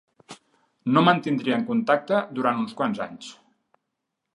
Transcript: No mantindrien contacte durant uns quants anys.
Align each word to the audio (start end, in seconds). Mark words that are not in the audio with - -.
No 0.95 1.03
mantindrien 1.09 1.67
contacte 1.69 2.25
durant 2.41 2.67
uns 2.67 2.77
quants 2.81 3.07
anys. 3.11 3.33